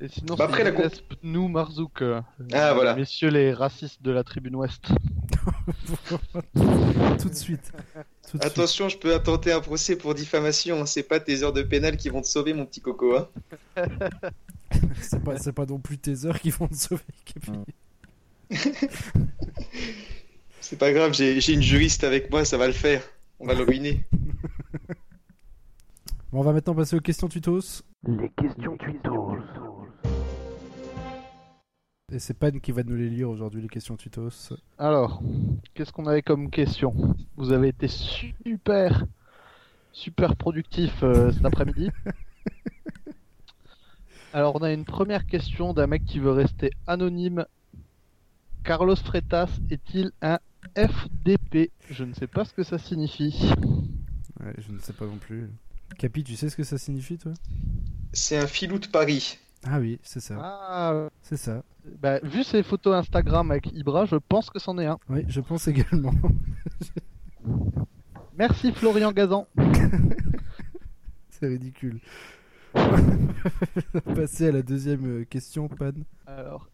[0.00, 0.88] Et sinon, Bah, après, c'est la
[1.22, 2.02] nous Marzouk.
[2.02, 2.20] euh,
[2.52, 2.94] Ah, euh, voilà.
[2.96, 4.88] Messieurs les racistes de la tribune ouest.
[7.20, 7.72] Tout de suite.
[8.30, 8.44] Tout de suite.
[8.44, 10.80] Attention, je peux intenter un procès pour diffamation.
[10.82, 10.86] hein.
[10.86, 13.16] C'est pas tes heures de pénal qui vont te sauver, mon petit coco.
[13.16, 13.28] Hein.
[15.00, 17.02] C'est pas, c'est pas non plus tes heures qui vont te sauver.
[20.60, 23.02] C'est pas grave, j'ai j'ai une juriste avec moi, ça va le faire.
[23.38, 24.04] On va le ruiner.
[26.32, 27.82] Bon, on va maintenant passer aux questions tutos.
[28.06, 29.36] Les questions tutos.
[32.14, 34.54] Et c'est Pan qui va nous les lire aujourd'hui, les questions tutos.
[34.78, 35.20] Alors,
[35.74, 36.94] qu'est-ce qu'on avait comme question?
[37.36, 39.04] Vous avez été super,
[39.90, 41.90] super productif euh, cet après-midi.
[44.32, 47.46] Alors, on a une première question d'un mec qui veut rester anonyme.
[48.62, 50.38] Carlos Freitas est-il un
[50.76, 53.50] FDP Je ne sais pas ce que ça signifie.
[54.38, 55.50] Ouais, je ne sais pas non plus.
[55.98, 57.32] Capi, tu sais ce que ça signifie, toi?
[58.12, 59.40] C'est un filou de Paris.
[59.66, 60.36] Ah oui, c'est ça.
[60.40, 61.62] Ah, C'est ça.
[62.00, 64.98] bah, vu ses photos Instagram avec Ibra, je pense que c'en est un.
[65.08, 66.12] Oui, je pense également.
[68.36, 69.46] Merci Florian Gazan.
[71.30, 72.00] c'est ridicule.
[74.14, 75.92] Passer à la deuxième euh, question, Pan.
[76.26, 76.68] Alors,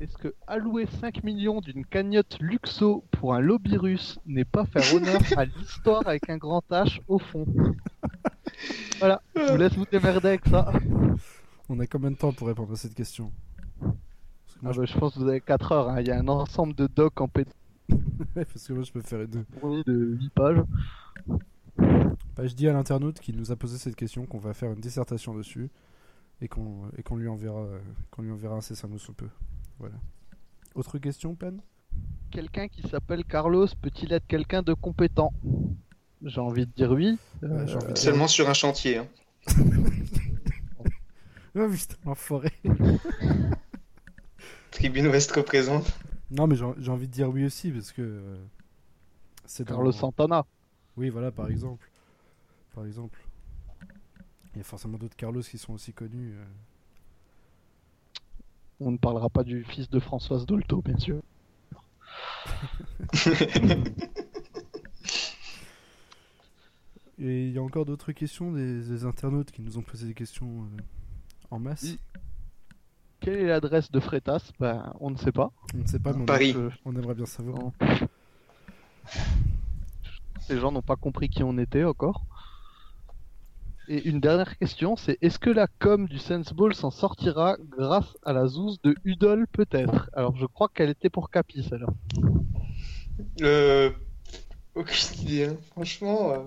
[0.00, 4.94] est-ce que allouer 5 millions d'une cagnotte Luxo pour un lobby russe n'est pas faire
[4.94, 7.46] honneur à l'histoire avec un grand H au fond?
[8.98, 10.72] Voilà, je vous laisse vous démerder avec ça.
[11.68, 13.30] On a combien de temps pour répondre à cette question
[13.80, 16.00] Parce que moi, Ah bah, je pense que vous avez 4 heures, hein.
[16.00, 17.52] il y a un ensemble de docs en PDF.
[18.34, 19.44] Parce que moi, je peux faire une...
[19.84, 20.58] de 8 pages.
[21.76, 24.80] Bah, je dis à l'internaute qui nous a posé cette question qu'on va faire une
[24.80, 25.70] dissertation dessus
[26.40, 27.78] et qu'on et qu'on lui enverra euh,
[28.10, 29.28] qu'on lui enverra incessamment sous peu.
[29.78, 29.96] Voilà.
[30.74, 31.52] Autre question, Pan
[32.30, 35.32] Quelqu'un qui s'appelle Carlos peut-il être quelqu'un de compétent?
[36.22, 37.18] J'ai envie de dire oui.
[37.42, 38.98] Euh, envie de dire- Seulement sur un chantier.
[38.98, 39.06] hein.
[41.60, 42.52] Oh putain, l'enfoiré
[44.70, 45.98] Tribune Ouest représente.
[46.30, 48.36] Non, mais j'ai envie de dire oui aussi parce que euh,
[49.46, 50.44] c'est dans- Carlos Santana.
[50.96, 51.90] Oui, voilà, par exemple.
[52.74, 53.18] Par exemple.
[54.54, 56.32] Il y a forcément d'autres Carlos qui sont aussi connus.
[56.34, 56.44] euh.
[58.80, 61.20] On ne parlera pas du fils de Françoise Dolto, bien sûr.
[67.20, 70.14] Et il y a encore d'autres questions des, des internautes qui nous ont posé des
[70.14, 70.82] questions euh,
[71.50, 71.86] en masse.
[73.20, 74.52] Quelle est l'adresse de Freitas?
[74.60, 75.50] Ben, on ne sait pas.
[75.74, 76.54] On ne sait pas, mais on, Paris.
[76.84, 77.58] On aimerait bien savoir.
[77.58, 77.72] Non.
[80.48, 82.24] Les gens n'ont pas compris qui on était encore.
[83.88, 88.16] Et une dernière question, c'est est-ce que la com du Sense Ball s'en sortira grâce
[88.22, 90.10] à la zouze de Udol peut-être?
[90.12, 91.86] Alors je crois qu'elle était pour Capi celle-là.
[93.40, 93.90] Euh,
[94.74, 95.56] aucune idée, hein.
[95.72, 96.32] franchement.
[96.32, 96.38] euh,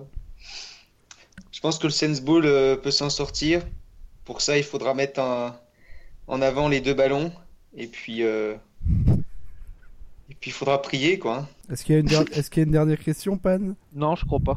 [1.50, 3.62] Je pense que le Sense Ball euh, peut s'en sortir.
[4.24, 5.56] Pour ça, il faudra mettre un-
[6.28, 7.32] en avant les deux ballons.
[7.76, 8.54] Et puis, euh,
[10.30, 11.38] et puis il faudra prier, quoi.
[11.38, 11.48] hein.
[11.72, 13.58] Est-ce qu'il y, a une der- est-ce qu'il y a une dernière question, Pan?
[13.94, 14.56] Non, je crois pas.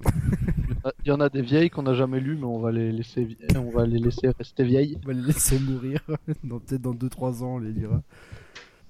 [1.04, 3.36] Il y en a- des vieilles qu'on n'a jamais lues, mais on va les laisser,
[3.54, 4.98] on va les laisser rester vieilles.
[5.04, 6.00] On va les laisser mourir.
[6.44, 8.02] dans, Peut-être dans 2-3 ans, on les lira.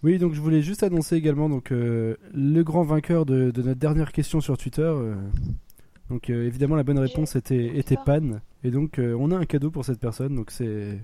[0.04, 3.80] Oui, donc je voulais juste annoncer également donc, euh, le grand vainqueur de, de notre
[3.80, 4.82] dernière question sur Twitter.
[4.82, 5.16] euh,
[6.10, 8.40] donc euh, évidemment, la bonne réponse était, était Pan.
[8.62, 10.34] Et donc euh, on a un cadeau pour cette personne.
[10.34, 10.98] Donc c'est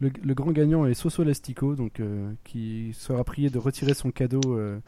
[0.00, 4.10] le, le grand gagnant est Soso Lastico, donc, euh, qui sera prié de retirer son
[4.10, 4.78] cadeau euh,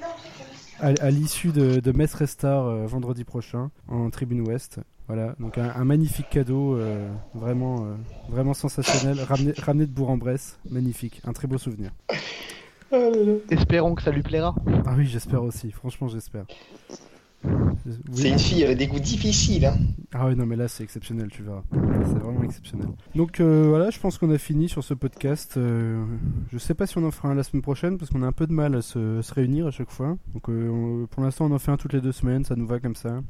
[0.81, 4.81] à, à l'issue de, de Metz Restart euh, vendredi prochain en tribune ouest.
[5.09, 7.94] Voilà, donc un, un magnifique cadeau, euh, vraiment, euh,
[8.31, 11.90] vraiment sensationnel, ramené, ramené de Bourg-en-Bresse, magnifique, un très beau souvenir.
[13.51, 14.55] Espérons que ça lui plaira.
[14.87, 16.44] Ah oui, j'espère aussi, franchement j'espère.
[18.12, 19.66] C'est une fille, elle a des goûts difficiles.
[19.66, 19.76] Hein.
[20.12, 21.62] Ah oui, non mais là c'est exceptionnel, tu verras.
[21.72, 22.88] C'est vraiment exceptionnel.
[23.14, 25.57] Donc euh, voilà, je pense qu'on a fini sur ce podcast.
[25.57, 26.05] Euh,
[26.52, 28.33] je sais pas si on en fera un la semaine prochaine parce qu'on a un
[28.33, 30.16] peu de mal à se, se réunir à chaque fois.
[30.35, 32.66] Donc euh, on- pour l'instant on en fait un toutes les deux semaines, ça nous
[32.66, 33.20] va comme ça.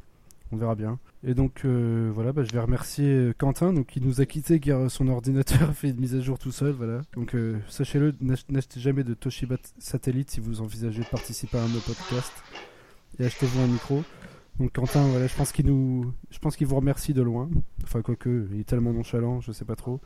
[0.50, 0.98] on verra bien.
[1.24, 5.08] Et donc voilà, bah, je vais remercier Quentin, donc qui nous a quitté car son
[5.08, 7.00] ordinateur a fait une mise à jour tout seul, voilà.
[7.14, 7.34] Donc
[7.68, 11.72] sachez-le, n'ach- n'achetez jamais de Toshiba satellite si vous envisagez de participer à un de
[11.74, 12.32] nos podcasts.
[13.18, 14.02] Et achetez-vous un micro.
[14.58, 17.48] Donc Quentin, voilà, je pense qu'il nous, je pense qu'il vous remercie de loin.
[17.84, 20.00] Enfin quoique, il est tellement nonchalant, je sais pas trop.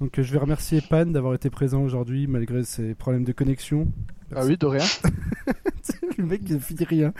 [0.00, 3.92] Donc je vais remercier Pan d'avoir été présent aujourd'hui malgré ses problèmes de connexion.
[4.34, 4.84] Ah oui, de rien.
[6.18, 7.12] le mec il finit rien.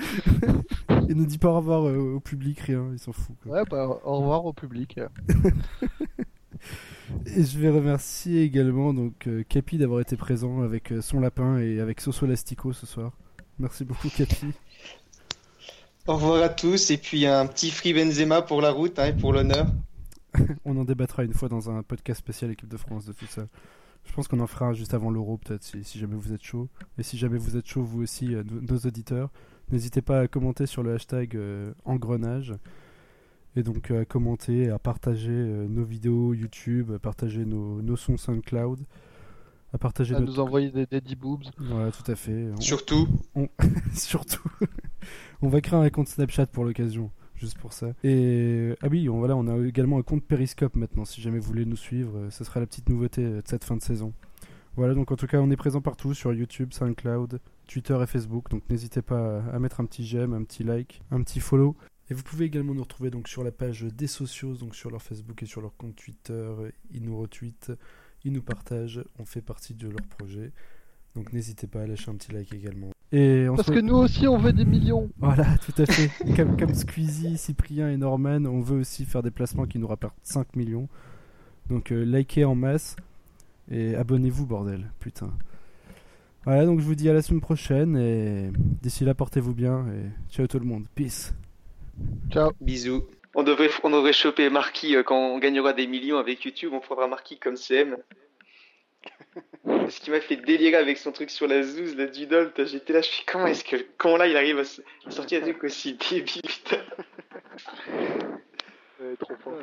[1.09, 3.37] il nous dit pas au revoir euh, au public, rien, il s'en fout.
[3.43, 3.53] quoi.
[3.53, 4.99] Ouais, bah, au revoir au public.
[7.27, 11.59] Et je vais remercier également donc euh, Capi d'avoir été présent avec euh, son lapin
[11.59, 13.13] et avec Soso Lastico ce soir.
[13.59, 14.53] Merci beaucoup Capi.
[16.07, 19.13] Au revoir à tous, et puis un petit free Benzema pour la route hein, et
[19.13, 19.67] pour l'honneur.
[20.65, 23.47] On en débattra une fois dans un podcast spécial équipe de France de tout ça.
[24.05, 26.69] Je pense qu'on en fera juste avant l'Euro peut-être si, si jamais vous êtes chaud.
[26.99, 29.31] Et si jamais vous êtes chaud vous aussi, euh, nos, auditeurs,
[29.71, 32.55] n'hésitez pas à commenter sur le hashtag euh, engrenage.
[33.55, 37.97] Et donc euh, à commenter, à partager euh, nos vidéos YouTube, à partager nos, nos
[37.97, 38.81] sons SoundCloud,
[39.73, 40.33] à partager À notre...
[40.33, 41.45] nous envoyer des daddy boobs.
[41.59, 42.51] Voilà, tout à fait.
[42.57, 43.09] On- Surtout,
[43.95, 44.43] Surtout,
[45.41, 47.93] on va créer un compte Snapchat pour l'occasion, juste pour ça.
[48.05, 51.05] Et ah oui, on, voilà, on a également un compte Periscope maintenant.
[51.05, 53.65] Si jamais vous voulez nous suivre, euh, ce sera la petite nouveauté euh, de cette
[53.65, 54.13] fin de saison.
[54.77, 58.49] Voilà, donc en tout cas, on est présent partout sur YouTube, SoundCloud, Twitter et Facebook.
[58.51, 61.77] Donc n'hésitez pas à- à mettre un petit j'aime, un petit like, un petit follow.
[62.11, 65.01] Et vous pouvez également nous retrouver donc sur la page des socios, donc sur leur
[65.03, 66.53] Facebook et sur leur compte Twitter.
[66.91, 67.73] Ils nous retweetent,
[68.25, 70.53] ils nous partagent, on fait partie de leur projet.
[71.15, 72.91] Donc n'hésitez pas à lâcher un petit like également.
[73.13, 75.11] Et on Parce se- que nous aussi, on veut des millions.
[75.19, 76.11] voilà, tout à fait.
[76.37, 80.17] comme, comme Squeezie, Cyprien et Norman, on veut aussi faire des placements qui nous rapportent
[80.23, 80.89] 5 millions.
[81.69, 82.97] Donc euh, likez en masse
[83.71, 84.91] et abonnez-vous, bordel.
[85.01, 85.31] Putain.
[86.45, 88.51] Voilà, donc je vous dis à la semaine prochaine et
[88.83, 90.87] d'ici là, portez-vous bien et ciao tout le monde.
[90.95, 91.35] Peace.
[92.31, 92.51] Ciao.
[92.61, 93.03] bisous.
[93.35, 96.81] On devrait, on devrait choper Marquis euh, quand on gagnera des millions avec YouTube, on
[96.81, 97.97] prendra Marquis comme CM.
[99.89, 103.01] Ce qui m'a fait délirer avec son truc sur la zouze, la Dudol, j'étais là,
[103.01, 105.43] je suis comment est-ce que le con là il arrive à, s- à sortir un
[105.47, 106.83] truc aussi débile, putain.
[109.01, 109.55] Ouais, trop fort.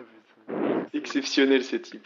[0.94, 2.06] Exceptionnel ce type.